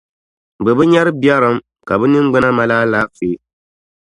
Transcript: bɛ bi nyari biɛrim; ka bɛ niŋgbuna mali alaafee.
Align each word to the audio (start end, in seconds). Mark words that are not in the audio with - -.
bɛ 0.63 0.71
bi 0.77 0.83
nyari 0.91 1.11
biɛrim; 1.21 1.57
ka 1.87 1.93
bɛ 1.99 2.05
niŋgbuna 2.09 2.49
mali 2.57 2.75
alaafee. 2.81 3.37